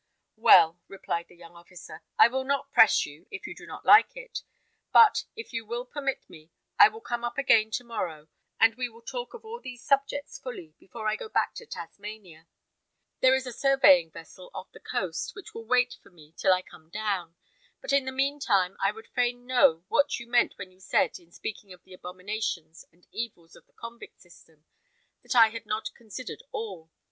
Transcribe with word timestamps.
"Well," 0.37 0.79
replied 0.87 1.27
the 1.27 1.35
young 1.35 1.55
officer, 1.55 2.01
"I 2.17 2.27
will 2.27 2.43
not 2.43 2.71
press 2.71 3.05
you, 3.05 3.27
if 3.29 3.45
you 3.45 3.53
do 3.53 3.67
not 3.67 3.85
like 3.85 4.17
it; 4.17 4.41
but 4.91 5.25
if 5.35 5.53
you 5.53 5.63
will 5.63 5.85
permit 5.85 6.27
me, 6.27 6.49
I 6.79 6.87
will 6.87 7.01
come 7.01 7.23
up 7.23 7.37
again 7.37 7.69
to 7.69 7.83
morrow, 7.83 8.27
and 8.59 8.73
we 8.73 8.89
will 8.89 9.03
talk 9.03 9.35
of 9.35 9.45
all 9.45 9.59
these 9.61 9.83
subjects 9.83 10.39
fully, 10.39 10.73
before 10.79 11.07
I 11.07 11.15
go 11.15 11.29
back 11.29 11.53
to 11.53 11.67
Tasmania. 11.67 12.47
There 13.19 13.35
is 13.35 13.45
a 13.45 13.53
surveying 13.53 14.09
vessel 14.09 14.49
off 14.55 14.71
the 14.71 14.79
coast, 14.79 15.35
which 15.35 15.53
will 15.53 15.65
wait 15.67 15.95
for 16.01 16.09
me 16.09 16.33
till 16.35 16.51
I 16.51 16.63
come 16.63 16.89
down; 16.89 17.35
but 17.79 17.93
in 17.93 18.05
the 18.05 18.11
mean 18.11 18.39
time 18.39 18.77
I 18.81 18.91
would 18.91 19.09
fain 19.09 19.45
know 19.45 19.83
what 19.87 20.19
you 20.19 20.25
meant 20.27 20.57
when 20.57 20.71
you 20.71 20.79
said, 20.79 21.19
in 21.19 21.31
speaking 21.31 21.73
of 21.73 21.83
the 21.83 21.93
abominations 21.93 22.85
and 22.91 23.05
evils 23.11 23.55
of 23.55 23.67
the 23.67 23.73
convict 23.73 24.19
system, 24.19 24.65
that 25.21 25.35
I 25.35 25.49
had 25.49 25.67
not 25.67 25.93
considered 25.93 26.41
all. 26.51 26.89